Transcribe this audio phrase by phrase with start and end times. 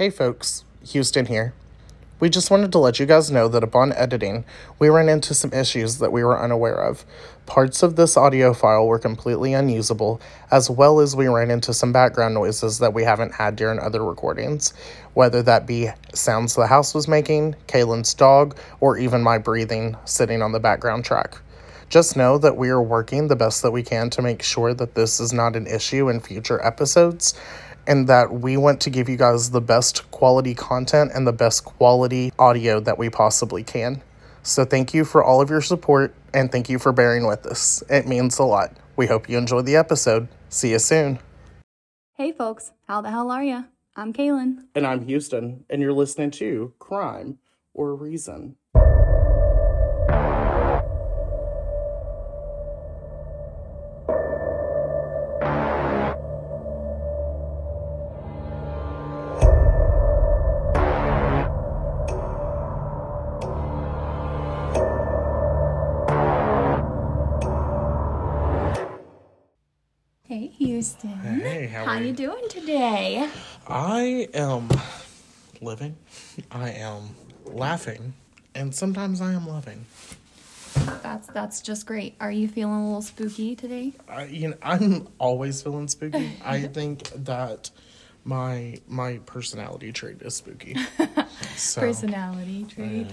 [0.00, 1.52] Hey folks, Houston here.
[2.20, 4.46] We just wanted to let you guys know that upon editing,
[4.78, 7.04] we ran into some issues that we were unaware of.
[7.44, 10.18] Parts of this audio file were completely unusable,
[10.50, 14.02] as well as we ran into some background noises that we haven't had during other
[14.02, 14.72] recordings,
[15.12, 20.40] whether that be sounds the house was making, Kaylen's dog, or even my breathing sitting
[20.40, 21.36] on the background track.
[21.90, 24.94] Just know that we are working the best that we can to make sure that
[24.94, 27.34] this is not an issue in future episodes
[27.86, 31.64] and that we want to give you guys the best quality content and the best
[31.64, 34.02] quality audio that we possibly can.
[34.42, 37.82] So, thank you for all of your support and thank you for bearing with us.
[37.90, 38.72] It means a lot.
[38.96, 40.28] We hope you enjoyed the episode.
[40.48, 41.18] See you soon.
[42.14, 43.62] Hey folks, how the hell are ya?
[43.96, 44.64] I'm Kaylen.
[44.74, 47.38] And I'm Houston, and you're listening to Crime
[47.72, 48.56] or Reason.
[71.70, 73.28] How how are you doing today?
[73.66, 74.68] I am
[75.60, 75.96] living,
[76.50, 77.10] I am
[77.44, 78.14] laughing,
[78.54, 79.86] and sometimes I am loving.
[81.02, 82.14] That's that's just great.
[82.20, 83.92] Are you feeling a little spooky today?
[84.08, 86.30] I, you know, I'm always feeling spooky.
[86.44, 87.70] I think that
[88.24, 90.76] my my personality trait is spooky.
[91.56, 93.06] So, Personality trait.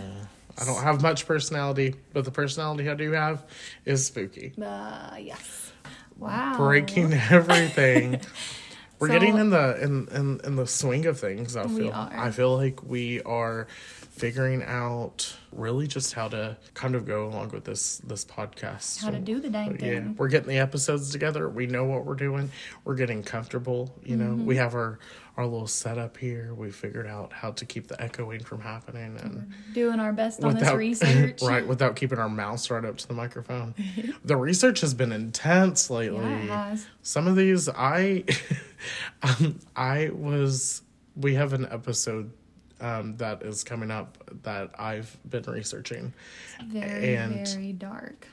[0.60, 3.46] I don't have much personality, but the personality I do have
[3.86, 4.54] is spooky.
[4.62, 5.72] Uh yes.
[6.18, 6.56] Wow.
[6.58, 8.20] Breaking everything.
[9.00, 11.56] We're So- getting in the in, in in the swing of things.
[11.56, 11.92] I feel.
[11.94, 13.68] I feel like we are
[14.18, 19.02] figuring out really just how to kind of go along with this this podcast.
[19.02, 20.16] How to do the dang But yeah, thing.
[20.18, 21.50] we're getting the episodes together.
[21.50, 22.52] We know what we're doing.
[22.84, 23.96] We're getting comfortable.
[24.04, 24.46] You know, Mm-hmm.
[24.46, 25.00] we have our
[25.38, 26.54] our little setup here.
[26.56, 30.54] We figured out how to keep the echoing from happening and Doing our best on
[30.56, 31.42] this without research.
[31.44, 33.76] right without keeping our mouths right up to the microphone.
[34.26, 36.26] the research has been intense lately.
[36.26, 36.88] Yeah, it has.
[37.04, 38.24] Some of these I
[39.22, 40.82] um, I was
[41.16, 42.32] we have an episode
[42.82, 46.14] um, that is coming up that I've been researching.
[46.68, 48.28] Very, And- very dark.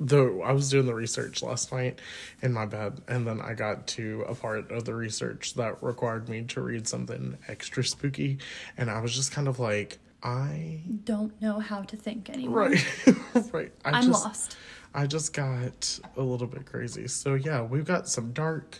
[0.00, 1.98] the I was doing the research last night
[2.42, 6.28] in my bed, and then I got to a part of the research that required
[6.28, 8.38] me to read something extra spooky,
[8.76, 12.68] and I was just kind of like, I Don't know how to think anymore.
[12.70, 12.86] right,
[13.52, 13.72] right.
[13.84, 14.56] I I'm just, lost.
[14.94, 17.08] I just got a little bit crazy.
[17.08, 18.78] So yeah, we've got some dark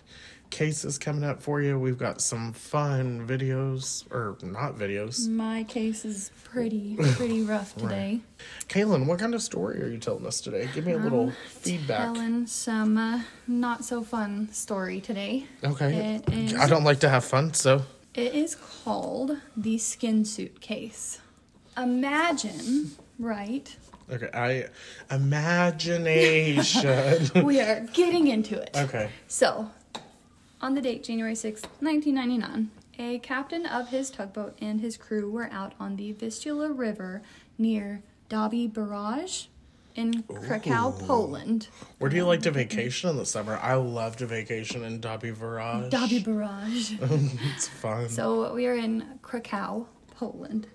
[0.50, 1.78] cases coming up for you.
[1.78, 5.28] We've got some fun videos, or not videos.
[5.28, 8.20] My case is pretty, pretty rough today.
[8.68, 10.68] Kaylen, what kind of story are you telling us today?
[10.74, 12.14] Give me a little feedback.
[12.14, 15.46] Telling some uh, not so fun story today.
[15.64, 16.20] Okay.
[16.32, 17.82] Is- I don't like to have fun, so
[18.14, 21.20] It is called the skin suit case.
[21.76, 23.74] Imagine, right?
[24.10, 24.68] Okay, I
[25.14, 27.30] imagination.
[27.44, 28.70] We are getting into it.
[28.74, 29.10] okay.
[29.28, 29.70] So,
[30.60, 35.48] on the date January sixth, 1999, a captain of his tugboat and his crew were
[35.52, 37.22] out on the Vistula River
[37.56, 39.46] near Dąbie Barrage
[39.94, 41.68] in Krakow, Poland.
[41.98, 43.58] Where do you like to vacation in the summer?
[43.62, 45.92] I love to vacation in Dąbie Barrage.
[45.92, 46.92] Dąbie Barrage.
[47.56, 48.08] it's fun.
[48.08, 49.86] So we are in Krakow,
[50.16, 50.68] Poland.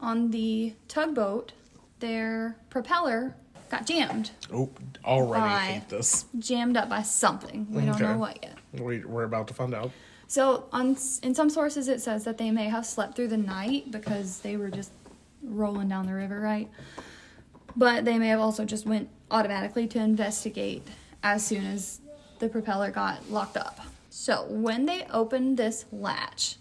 [0.00, 1.52] On the tugboat,
[2.00, 3.36] their propeller
[3.70, 4.70] got jammed, oh,
[5.04, 5.58] already Bye.
[5.60, 6.26] hate this.
[6.38, 7.66] jammed up by something.
[7.70, 8.58] We don't know what yet.
[8.78, 9.90] We, we're about to find out.
[10.26, 13.90] So on in some sources it says that they may have slept through the night
[13.90, 14.90] because they were just
[15.42, 16.70] rolling down the river, right?
[17.76, 20.86] But they may have also just went automatically to investigate
[21.22, 22.00] as soon as
[22.38, 23.80] the propeller got locked up.
[24.10, 26.56] So when they opened this latch,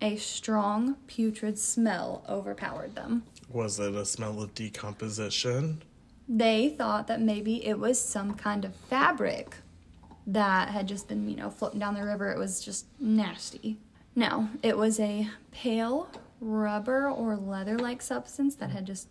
[0.00, 3.24] a strong putrid smell overpowered them.
[3.50, 5.82] Was it a smell of decomposition?
[6.28, 9.56] They thought that maybe it was some kind of fabric
[10.28, 12.30] that had just been, you know, floating down the river.
[12.30, 13.78] It was just nasty.
[14.14, 16.08] No, it was a pale
[16.40, 19.08] rubber or leather-like substance that had just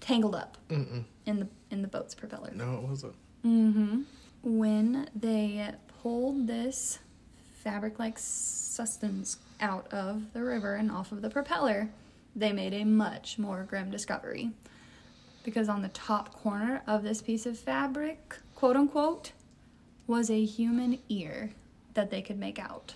[0.00, 2.52] tangled up in the in the boat's propeller.
[2.54, 3.14] No, it wasn't.
[3.44, 4.02] Mm-hmm.
[4.42, 5.72] When they
[6.02, 7.00] pulled this
[7.64, 11.88] fabric-like substance out of the river and off of the propeller,
[12.36, 14.50] they made a much more grim discovery.
[15.44, 19.32] Because on the top corner of this piece of fabric, quote unquote,
[20.06, 21.50] was a human ear
[21.94, 22.94] that they could make out.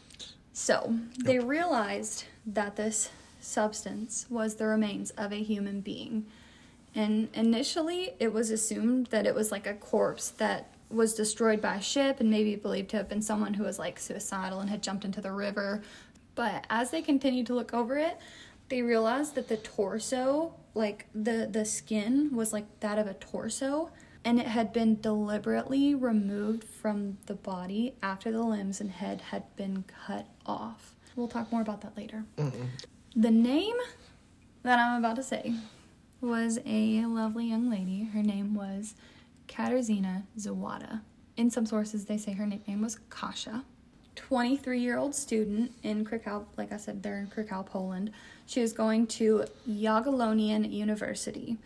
[0.52, 3.10] So they realized that this
[3.40, 6.26] substance was the remains of a human being.
[6.94, 11.76] And initially, it was assumed that it was like a corpse that was destroyed by
[11.76, 14.82] a ship and maybe believed to have been someone who was like suicidal and had
[14.82, 15.82] jumped into the river.
[16.34, 18.18] But as they continued to look over it,
[18.68, 23.90] they realized that the torso, like the the skin was like that of a torso
[24.24, 29.44] and it had been deliberately removed from the body after the limbs and head had
[29.56, 30.94] been cut off.
[31.16, 32.24] We'll talk more about that later.
[32.36, 32.64] Mm-hmm.
[33.16, 33.76] The name
[34.62, 35.54] that I'm about to say
[36.20, 38.04] was a lovely young lady.
[38.04, 38.94] Her name was
[39.48, 41.00] Katarzyna Zawada.
[41.36, 43.64] In some sources, they say her nickname was Kasha.
[44.16, 48.10] 23 year old student in Krakow, like I said, they're in Krakow, Poland.
[48.46, 51.56] She was going to Jagiellonian University.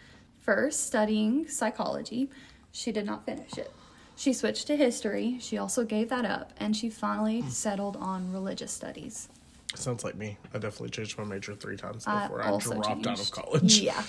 [0.45, 2.29] First, studying psychology.
[2.71, 3.73] She did not finish it.
[4.15, 5.39] She switched to history.
[5.41, 7.49] She also gave that up, and she finally hmm.
[7.49, 9.31] settled on religious studies.
[9.75, 10.37] Sounds like me.
[10.53, 13.81] I definitely changed my major three times before I, also dropped out of college.
[13.81, 14.03] Yeah.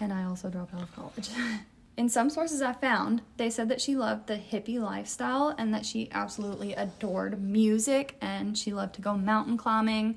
[0.00, 1.28] And I also dropped out of college.
[1.98, 5.84] In some sources I found, they said that she loved the hippie lifestyle and that
[5.84, 10.16] she absolutely adored music and she loved to go mountain climbing.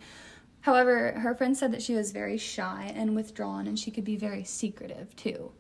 [0.62, 4.16] However, her friends said that she was very shy and withdrawn and she could be
[4.16, 5.52] very secretive too.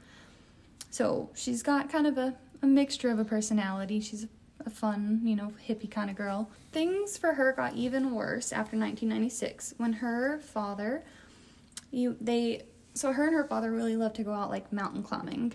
[0.89, 3.99] So she's got kind of a, a mixture of a personality.
[3.99, 4.27] She's
[4.65, 6.49] a fun, you know, hippie kind of girl.
[6.71, 11.03] Things for her got even worse after 1996 when her father,
[11.91, 12.63] you they
[12.93, 15.53] so her and her father really loved to go out like mountain climbing.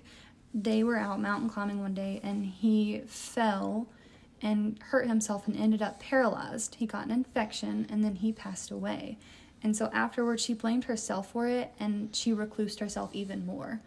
[0.54, 3.88] They were out mountain climbing one day and he fell
[4.42, 6.76] and hurt himself and ended up paralyzed.
[6.76, 9.18] He got an infection and then he passed away.
[9.62, 13.80] And so afterwards, she blamed herself for it and she reclused herself even more.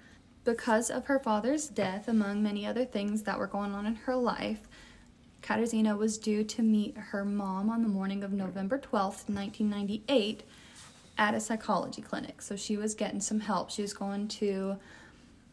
[0.44, 4.16] Because of her father's death, among many other things that were going on in her
[4.16, 4.68] life,
[5.42, 10.44] Katarzyna was due to meet her mom on the morning of November 12th, 1998,
[11.18, 12.42] at a psychology clinic.
[12.42, 13.70] So she was getting some help.
[13.70, 14.78] She was going to,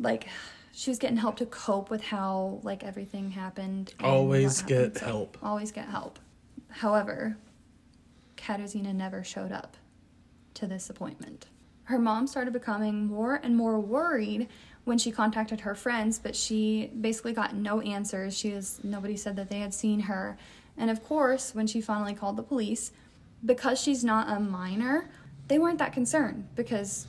[0.01, 0.29] like,
[0.77, 3.95] she was getting help to cope with how, like, everything happened.
[3.99, 4.99] Always get happened.
[4.99, 5.39] So, help.
[5.43, 6.19] Always get help.
[6.69, 7.39] However,
[8.37, 9.79] Katarzyna never showed up
[10.53, 11.47] to this appointment.
[11.85, 14.49] Her mom started becoming more and more worried
[14.85, 18.37] when she contacted her friends, but she basically got no answers.
[18.37, 20.37] She was nobody said that they had seen her.
[20.77, 22.93] And of course, when she finally called the police,
[23.43, 25.09] because she's not a minor,
[25.49, 27.07] they weren't that concerned because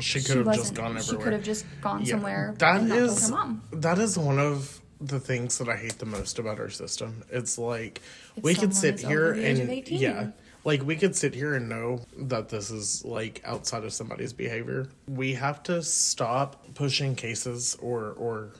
[0.00, 3.30] She she could have just gone She could have just gone Yeah, somewhere That is
[3.30, 3.62] not her mom.
[3.72, 7.22] that is one of the things that I hate the most about our system.
[7.30, 8.00] It's like
[8.42, 9.58] we could sit here over the age
[9.90, 10.30] and yeah,
[10.64, 14.88] like we could sit here and know that this is like outside of somebody's behavior.
[15.06, 18.50] We have to stop pushing cases or or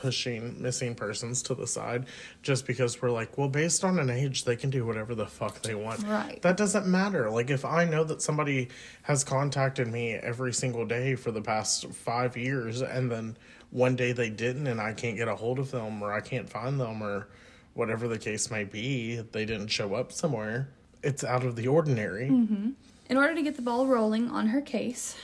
[0.00, 2.06] pushing missing persons to the side
[2.42, 5.60] just because we're like, well, based on an age, they can do whatever the fuck
[5.62, 6.02] they want.
[6.04, 6.40] Right.
[6.42, 7.28] That doesn't matter.
[7.30, 8.68] Like if I know that somebody
[9.02, 13.36] has contacted me every single day for the past five years and then
[13.70, 16.48] one day they didn't and I can't get a hold of them or I can't
[16.48, 17.28] find them or
[17.74, 20.68] whatever the case may be, they didn't show up somewhere.
[21.02, 22.28] It's out of the ordinary.
[22.28, 22.70] Mm-hmm.
[23.08, 25.16] In order to get the ball rolling on her case,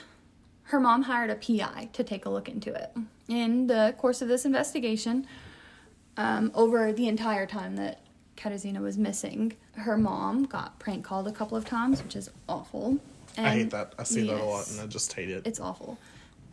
[0.64, 2.96] her mom hired a PI to take a look into it.
[3.28, 5.26] In the course of this investigation,
[6.16, 8.00] um, over the entire time that
[8.36, 12.98] Katarzyna was missing, her mom got prank called a couple of times, which is awful.
[13.36, 13.94] I hate that.
[13.98, 15.46] I see that a lot and I just hate it.
[15.46, 15.98] It's awful.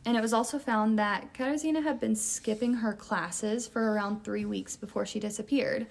[0.05, 4.45] And it was also found that Katarzyna had been skipping her classes for around three
[4.45, 5.85] weeks before she disappeared.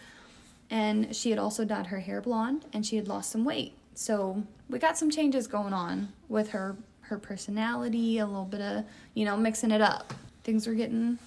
[0.68, 3.74] And she had also dyed her hair blonde and she had lost some weight.
[3.94, 8.84] So we got some changes going on with her her personality, a little bit of,
[9.14, 10.14] you know, mixing it up.
[10.42, 11.18] Things were getting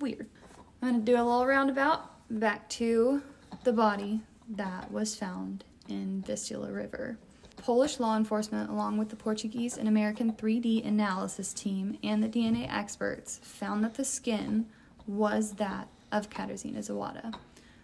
[0.00, 0.26] weird.
[0.80, 3.22] I'm gonna do a little roundabout back to
[3.64, 7.18] the body that was found in Vistula River.
[7.56, 12.72] Polish law enforcement, along with the Portuguese and American 3D analysis team and the DNA
[12.72, 14.66] experts, found that the skin
[15.06, 17.34] was that of Katarzyna Zawada.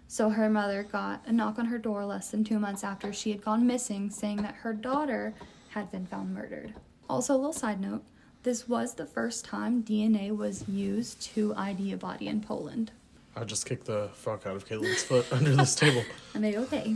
[0.07, 3.33] So her mother got a knock on her door less than two months after she
[3.33, 5.35] had gone missing, saying that her daughter
[5.71, 6.75] had been found murdered.
[7.09, 8.05] Also, a little side note
[8.45, 12.93] this was the first time DNA was used to ID a body in Poland.
[13.35, 16.05] I just kicked the fuck out of Kaylen's foot under this table.
[16.35, 16.95] I made okay.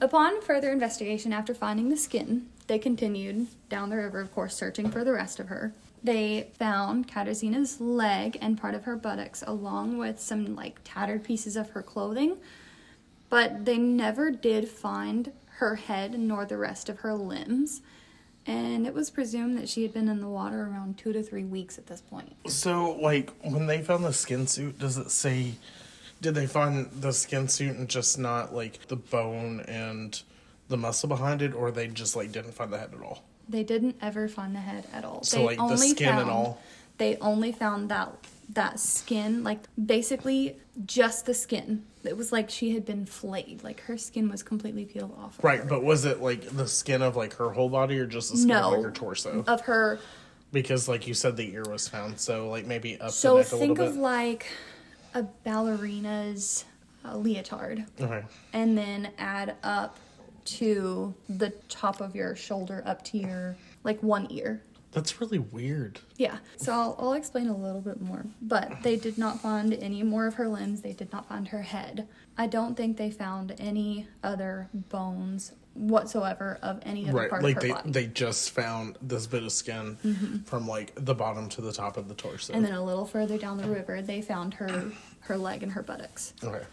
[0.00, 4.90] Upon further investigation after finding the skin, they continued down the river, of course, searching
[4.90, 5.72] for the rest of her.
[6.02, 11.56] They found Katarzyna's leg and part of her buttocks, along with some like tattered pieces
[11.56, 12.36] of her clothing,
[13.28, 17.80] but they never did find her head nor the rest of her limbs.
[18.46, 21.44] And it was presumed that she had been in the water around two to three
[21.44, 22.34] weeks at this point.
[22.46, 25.54] So, like, when they found the skin suit, does it say,
[26.20, 30.20] did they find the skin suit and just not, like, the bone and
[30.68, 33.24] the muscle behind it, or they just, like, didn't find the head at all?
[33.48, 35.22] They didn't ever find the head at all.
[35.22, 36.60] So, they like, the skin and all?
[36.98, 38.12] they only found that
[38.54, 41.84] that skin, like basically just the skin.
[42.04, 45.38] It was like she had been flayed, like her skin was completely peeled off.
[45.38, 45.66] of Right, her.
[45.66, 48.52] but was it like the skin of like her whole body or just the skin
[48.56, 49.44] of like her torso?
[49.46, 49.98] of her.
[50.52, 53.52] Because like you said, the ear was found, so like maybe up So the neck
[53.52, 54.46] a little think of like
[55.14, 56.64] a ballerina's
[57.04, 58.24] uh, leotard, okay.
[58.52, 59.96] and then add up
[60.46, 64.60] to the top of your shoulder up to your like one ear.
[64.92, 66.00] That's really weird.
[66.16, 68.26] Yeah, so I'll, I'll explain a little bit more.
[68.42, 70.80] But they did not find any more of her limbs.
[70.82, 72.08] They did not find her head.
[72.36, 77.56] I don't think they found any other bones whatsoever of any other Right, part like
[77.58, 77.90] of her they body.
[77.92, 80.38] they just found this bit of skin mm-hmm.
[80.38, 82.52] from like the bottom to the top of the torso.
[82.52, 85.82] and then a little further down the river, they found her her leg and her
[85.82, 86.34] buttocks.
[86.42, 86.64] okay.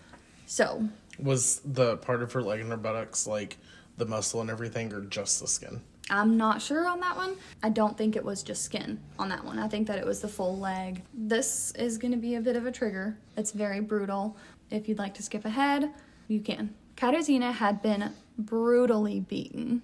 [0.47, 0.87] So
[1.19, 3.57] Was the part of her leg and her buttocks like
[3.97, 5.81] the muscle and everything, or just the skin?
[6.09, 7.35] I'm not sure on that one.
[7.61, 9.59] I don't think it was just skin on that one.
[9.59, 11.01] I think that it was the full leg.
[11.13, 13.17] This is going to be a bit of a trigger.
[13.35, 14.37] It's very brutal.
[14.69, 15.91] If you'd like to skip ahead,
[16.27, 16.73] you can.
[16.95, 19.83] Katarzyna had been brutally beaten.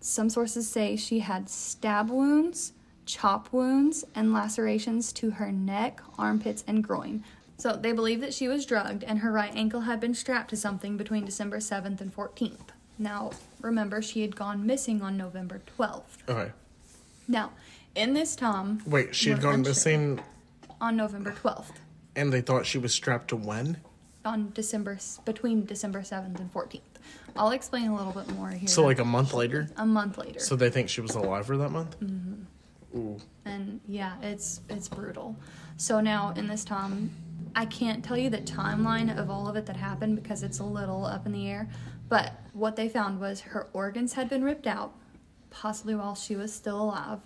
[0.00, 2.72] Some sources say she had stab wounds,
[3.04, 7.24] chop wounds, and lacerations to her neck, armpits, and groin.
[7.58, 10.56] So they believe that she was drugged and her right ankle had been strapped to
[10.56, 12.68] something between December 7th and 14th.
[13.00, 13.30] Now,
[13.62, 16.02] remember, she had gone missing on November 12th.
[16.28, 16.52] Okay.
[17.26, 17.50] Now,
[17.94, 20.20] in this time, Wait, she had gone missing,
[20.82, 21.72] on November 12th,
[22.14, 23.78] and they thought she was strapped to when?
[24.22, 26.80] on December between December 7th and 14th.
[27.36, 28.68] I'll explain a little bit more here.
[28.68, 29.70] So like a month later.
[29.78, 30.40] a month later.
[30.40, 31.98] So they think she was alive for that month.
[32.00, 32.98] Mm-hmm.
[32.98, 33.18] Ooh.
[33.46, 35.36] and yeah, it's it's brutal.
[35.78, 37.10] So now in this time,
[37.54, 40.64] I can't tell you the timeline of all of it that happened because it's a
[40.64, 41.68] little up in the air.
[42.10, 44.92] But what they found was her organs had been ripped out,
[45.48, 47.20] possibly while she was still alive.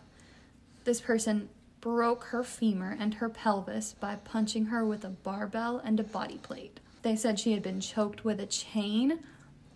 [0.85, 1.49] This person
[1.81, 6.39] broke her femur and her pelvis by punching her with a barbell and a body
[6.39, 6.81] plate.
[7.01, 9.21] They said she had been choked with a chain,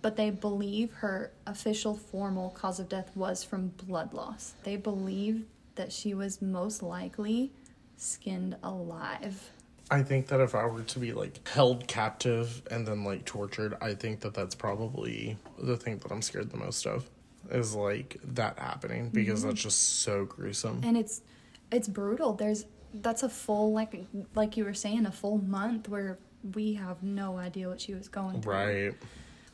[0.03, 4.55] but they believe her official formal cause of death was from blood loss.
[4.63, 5.47] They believe
[5.77, 7.53] that she was most likely
[7.97, 9.51] skinned alive.
[9.91, 13.77] I think that if I were to be like held captive and then like tortured,
[13.81, 17.09] I think that that's probably the thing that I'm scared the most of
[17.51, 19.49] is like that happening because Mm-hmm.
[19.51, 20.83] that's just so gruesome.
[20.85, 21.23] and it's
[21.71, 24.05] it's brutal there's that's a full like
[24.35, 26.19] like you were saying a full month where
[26.55, 28.95] we have no idea what she was going through Right.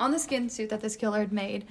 [0.01, 1.67] on the skin suit that this killer had made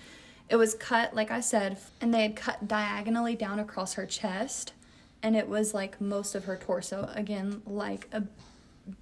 [0.49, 4.73] it was cut like i said and they had cut diagonally down across her chest
[5.21, 8.23] and it was like most of her torso again like a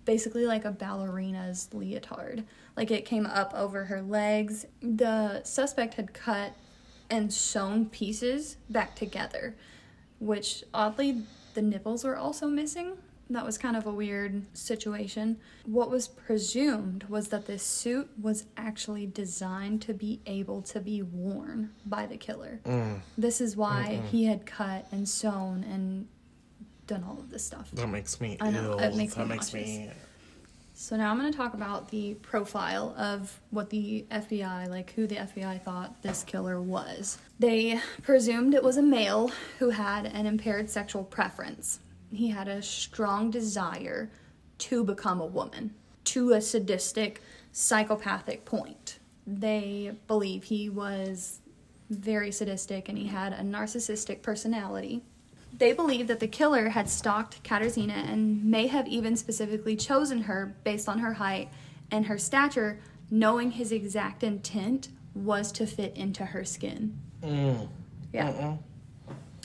[0.05, 2.43] basically like a ballerina's leotard
[2.77, 6.53] like it came up over her legs the suspect had cut
[7.09, 9.55] and sewn pieces back together
[10.21, 11.23] which oddly
[11.53, 12.93] the nipples were also missing.
[13.29, 15.37] That was kind of a weird situation.
[15.65, 21.01] What was presumed was that this suit was actually designed to be able to be
[21.01, 22.59] worn by the killer.
[22.65, 22.99] Mm.
[23.17, 26.07] This is why he had cut and sewn and
[26.91, 27.71] done all of this stuff.
[27.71, 28.79] That makes me I know, ill.
[28.79, 29.89] it makes that me makes me
[30.73, 35.07] So now I'm going to talk about the profile of what the FBI, like who
[35.07, 37.17] the FBI thought this killer was.
[37.39, 41.79] They presumed it was a male who had an impaired sexual preference.
[42.11, 44.09] He had a strong desire
[44.57, 45.73] to become a woman,
[46.05, 47.21] to a sadistic,
[47.53, 48.99] psychopathic point.
[49.25, 51.39] They believe he was
[51.89, 55.03] very sadistic and he had a narcissistic personality.
[55.61, 60.55] They believe that the killer had stalked Katarzyna and may have even specifically chosen her
[60.63, 61.49] based on her height
[61.91, 62.79] and her stature,
[63.11, 66.97] knowing his exact intent was to fit into her skin.
[67.21, 67.69] Mm.
[68.11, 68.57] Yeah.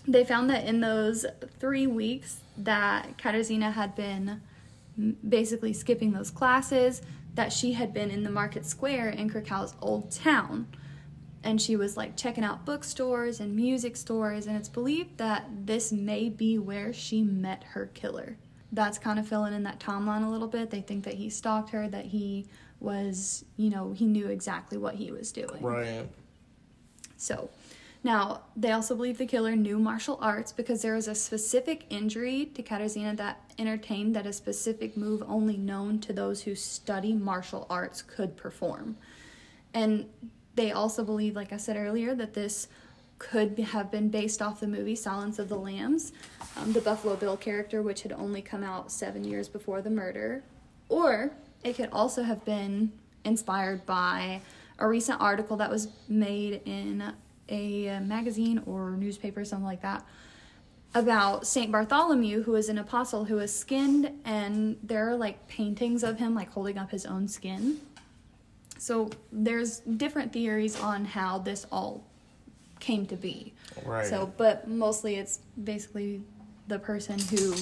[0.08, 1.26] They found that in those
[1.60, 4.40] three weeks that Katarzyna had been
[5.28, 7.02] basically skipping those classes,
[7.34, 10.66] that she had been in the market square in Krakow's old town
[11.46, 15.92] and she was like checking out bookstores and music stores and it's believed that this
[15.92, 18.36] may be where she met her killer.
[18.72, 20.70] That's kind of filling in that timeline a little bit.
[20.70, 22.46] They think that he stalked her that he
[22.80, 25.62] was you know he knew exactly what he was doing.
[25.62, 26.06] Right.
[27.16, 27.48] so
[28.02, 32.46] now they also believe the killer knew martial arts because there was a specific injury
[32.54, 37.66] to Katarzyna that entertained that a specific move only known to those who study martial
[37.70, 38.96] arts could perform.
[39.72, 40.08] And
[40.56, 42.68] they also believe, like I said earlier, that this
[43.18, 46.12] could have been based off the movie Silence of the Lambs,
[46.56, 50.42] um, the Buffalo Bill character, which had only come out seven years before the murder.
[50.88, 51.32] Or
[51.64, 52.92] it could also have been
[53.24, 54.40] inspired by
[54.78, 57.14] a recent article that was made in
[57.48, 60.04] a magazine or newspaper, something like that,
[60.94, 66.02] about Saint Bartholomew, who was an apostle who was skinned, and there are like paintings
[66.02, 67.80] of him like holding up his own skin.
[68.78, 72.04] So there's different theories on how this all
[72.80, 73.54] came to be.
[73.84, 74.06] Right.
[74.06, 76.22] So, but mostly it's basically
[76.68, 77.54] the person who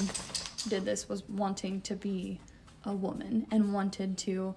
[0.69, 2.41] did this was wanting to be
[2.85, 4.55] a woman and wanted to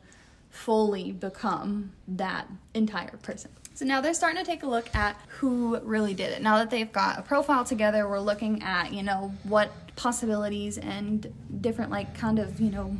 [0.49, 3.51] fully become that entire person.
[3.73, 6.41] So now they're starting to take a look at who really did it.
[6.41, 11.31] Now that they've got a profile together, we're looking at, you know, what possibilities and
[11.61, 12.97] different, like, kind of, you know,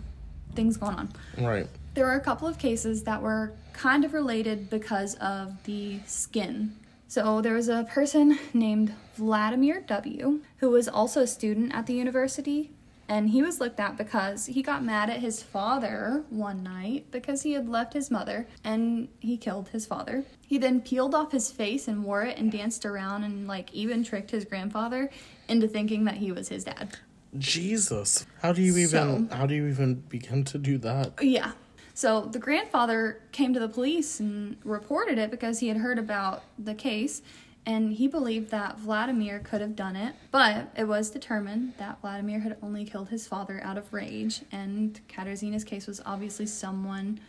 [0.54, 1.10] things going on.
[1.38, 1.68] Right.
[1.98, 6.76] There were a couple of cases that were kind of related because of the skin.
[7.08, 11.96] So there was a person named Vladimir W., who was also a student at the
[11.96, 12.70] university,
[13.10, 17.42] and he was looked at because he got mad at his father one night because
[17.42, 20.24] he had left his mother and he killed his father.
[20.46, 24.04] He then peeled off his face and wore it and danced around and like even
[24.04, 25.10] tricked his grandfather
[25.48, 26.96] into thinking that he was his dad.
[27.40, 28.28] Jesus.
[28.44, 31.14] How do you even So- how do you even begin to do that?
[31.24, 31.54] Yeah.
[31.98, 36.44] So the grandfather came to the police and reported it because he had heard about
[36.60, 37.24] the case
[37.66, 42.42] and he believed that Vladimir could have done it, but it was determined that Vladimir
[42.42, 47.20] had only killed his father out of rage and Katarzyna's case was obviously someone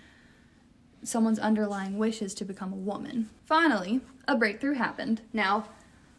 [1.03, 3.31] someone's underlying wishes to become a woman.
[3.47, 5.23] Finally, a breakthrough happened.
[5.33, 5.67] Now,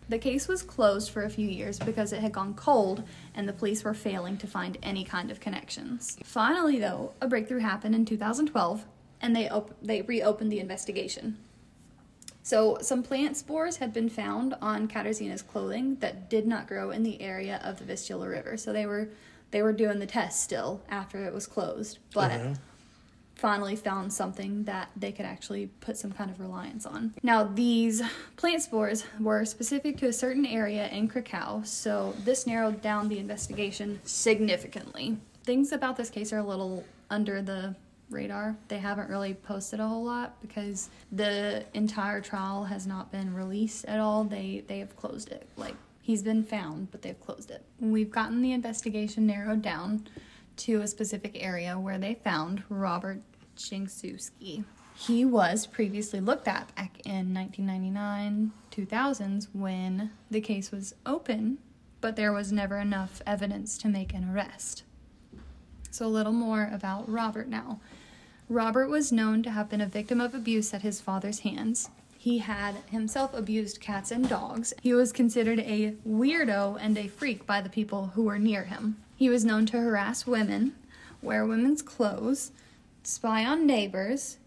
[0.10, 3.04] the case was closed for a few years because it had gone cold
[3.36, 6.18] and the police were failing to find any kind of connections.
[6.24, 8.86] Finally, though, a breakthrough happened in 2012
[9.22, 11.38] and they op- they reopened the investigation.
[12.42, 17.04] So, some plant spores had been found on Katarzyna's clothing that did not grow in
[17.04, 18.58] the area of the Vistula River.
[18.58, 19.10] So they were
[19.52, 22.56] they were doing the test still after it was closed, but Okay.
[23.40, 27.14] Finally found something that they could actually put some kind of reliance on.
[27.24, 28.02] Now, these
[28.36, 33.18] plant spores were specific to a certain area in Krakow, so this narrowed down the
[33.18, 35.18] investigation significantly.
[35.44, 37.76] Things about this case are a little under the
[38.10, 38.58] radar.
[38.68, 43.86] They haven't really posted a whole lot because the entire trial has not been released
[43.86, 44.24] at all.
[44.24, 45.48] They they have closed it.
[45.56, 47.64] Like he's been found, but they've closed it.
[47.80, 50.08] We've gotten the investigation narrowed down
[50.60, 53.22] to a specific area where they found Robert
[53.58, 54.66] Janczewski.
[54.96, 61.60] He was previously looked at back in 1999 2000s when the case was open,
[62.02, 64.84] but there was never enough evidence to make an arrest.
[65.92, 67.80] So, a little more about Robert now.
[68.50, 71.90] Robert was known to have been a victim of abuse at his father's hands.
[72.18, 74.74] He had himself abused cats and dogs.
[74.82, 78.98] He was considered a weirdo and a freak by the people who were near him.
[79.20, 80.76] He was known to harass women,
[81.22, 82.54] wear women's clothes,
[83.04, 84.38] spy on neighbors,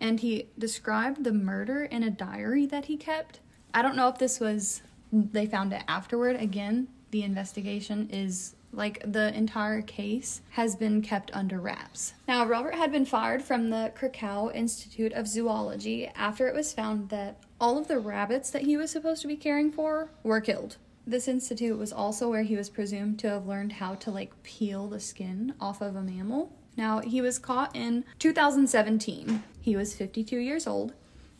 [0.00, 3.38] and he described the murder in a diary that he kept.
[3.72, 6.34] I don't know if this was they found it afterward.
[6.34, 12.14] Again, the investigation is like the entire case has been kept under wraps.
[12.26, 17.10] Now, Robert had been fired from the Krakow Institute of Zoology after it was found
[17.10, 20.78] that all of the rabbits that he was supposed to be caring for were killed.
[21.06, 24.88] This institute was also where he was presumed to have learned how to like peel
[24.88, 26.52] the skin off of a mammal.
[26.76, 29.42] Now, he was caught in 2017.
[29.60, 30.94] He was 52 years old.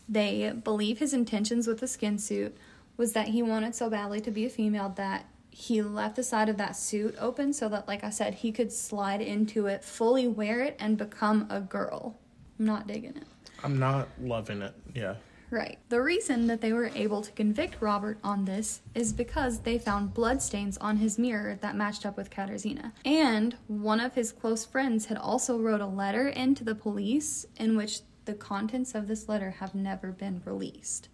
[0.08, 2.56] They believe his intentions with the skin suit
[2.96, 6.48] was that he wanted so badly to be a female that he left the side
[6.48, 10.28] of that suit open so that, like I said, he could slide into it, fully
[10.28, 12.18] wear it, and become a girl.
[12.58, 13.24] I'm not digging it.
[13.62, 14.74] I'm not loving it.
[14.94, 15.14] Yeah.
[15.50, 15.78] Right.
[15.88, 20.14] The reason that they were able to convict Robert on this is because they found
[20.14, 22.92] bloodstains on his mirror that matched up with Katarzyna.
[23.04, 27.76] And one of his close friends had also wrote a letter into the police in
[27.76, 31.08] which the contents of this letter have never been released.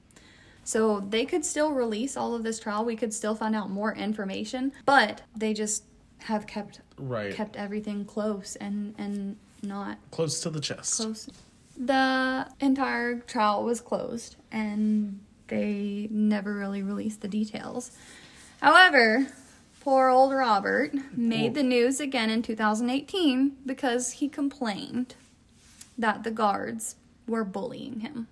[0.64, 2.84] So they could still release all of this trial.
[2.84, 5.84] We could still find out more information, but they just
[6.18, 7.34] have kept Right.
[7.34, 10.96] kept everything close and and not Close to the chest.
[10.98, 11.28] close.
[11.82, 17.90] The entire trial was closed and they never really released the details.
[18.60, 19.28] However,
[19.80, 25.14] poor old Robert made the news again in 2018 because he complained
[25.96, 28.28] that the guards were bullying him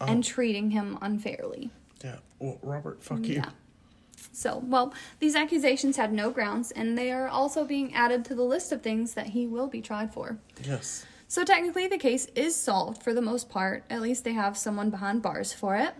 [0.00, 0.28] and oh.
[0.28, 1.70] treating him unfairly.
[2.02, 2.16] Yeah.
[2.40, 3.34] Well, Robert, fuck you.
[3.34, 3.50] Yeah.
[4.32, 8.42] So, well, these accusations had no grounds and they are also being added to the
[8.42, 10.38] list of things that he will be tried for.
[10.64, 11.06] Yes.
[11.28, 13.84] So technically, the case is solved for the most part.
[13.90, 15.94] At least they have someone behind bars for it.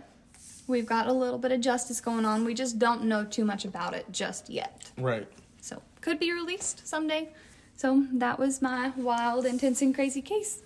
[0.67, 2.45] We've got a little bit of justice going on.
[2.45, 4.89] We just don't know too much about it just yet.
[4.97, 5.27] Right.
[5.61, 7.29] So could be released someday.
[7.75, 10.61] So that was my wild, intense, and crazy case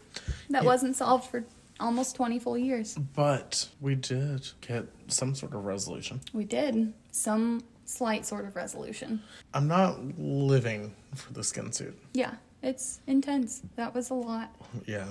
[0.50, 0.68] that Yeah.
[0.68, 1.44] wasn't solved for
[1.80, 2.96] almost 20 full years.
[3.16, 6.22] But we did get some sort of resolution.
[6.34, 6.94] We did.
[7.12, 9.22] Some slight sort of resolution.
[9.54, 11.98] I'm not living for the skin suit.
[12.14, 13.62] Yeah, it's intense.
[13.76, 14.54] That was a lot.
[14.86, 15.08] Yeah.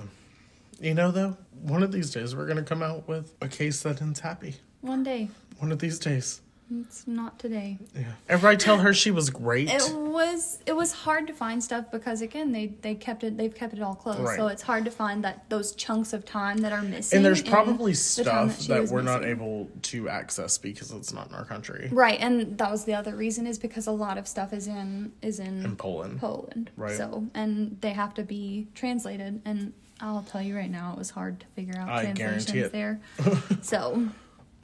[0.79, 3.81] You know, though, one of these days we're going to come out with a case
[3.83, 4.55] that ends happy.
[4.81, 5.29] One day.
[5.57, 6.41] One of these days.
[6.81, 7.79] It's not today.
[7.95, 8.03] Yeah.
[8.27, 9.69] Everybody tell her she was great.
[9.69, 13.53] It was it was hard to find stuff because again they they kept it they've
[13.55, 14.37] kept it all closed Right.
[14.37, 17.17] so it's hard to find that those chunks of time that are missing.
[17.17, 21.27] and there's probably stuff she that, was we're not able to access because it's not
[21.29, 21.89] in our country.
[21.91, 25.11] Right, and that was the other reason is because a lot of stuff is in
[25.21, 26.19] is in, In Poland.
[26.19, 26.69] Poland.
[26.77, 26.95] Right.
[26.95, 31.09] So and they have to be translated and I'll tell you right now it was
[31.09, 33.01] hard to figure out I translations there.
[33.61, 34.07] so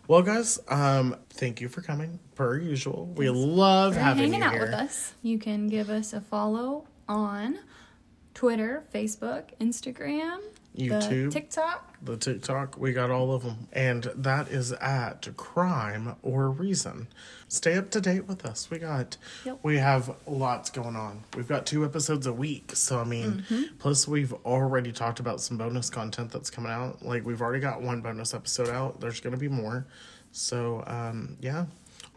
[0.07, 3.07] Well, guys, um, thank you for coming, per usual.
[3.15, 4.61] We love for having hanging you out here.
[4.61, 5.13] with us.
[5.23, 7.57] You can give us a follow on
[8.35, 10.39] Twitter, Facebook, Instagram,
[10.75, 11.25] YouTube.
[11.25, 11.93] the TikTok.
[12.01, 12.77] the TikTok.
[12.77, 13.67] We got all of them.
[13.73, 17.07] And that is at Crime or Reason.
[17.47, 18.69] Stay up to date with us.
[18.69, 19.59] We got, Yep.
[19.63, 21.23] we have lots going on.
[21.35, 22.71] We've got two episodes a week.
[22.75, 23.45] So, I mean,
[23.79, 27.03] plus we've already talked about some bonus content that's coming out.
[27.05, 28.99] Like, we've already got one bonus episode out.
[28.99, 29.87] There's going to be more.
[30.31, 31.65] So, um, yeah.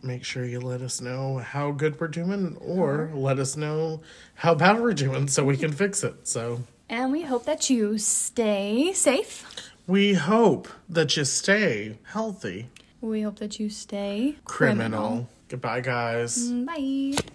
[0.02, 4.00] Make sure you let us know how good we're doing or let us know
[4.34, 6.26] how bad we're doing so we can fix it.
[6.28, 9.44] So, And we hope that you stay safe.
[9.86, 12.70] We hope that you stay healthy.
[13.00, 15.28] We hope that you stay Criminal.
[15.48, 16.50] Goodbye, guys.
[16.50, 17.18] Mm, bye.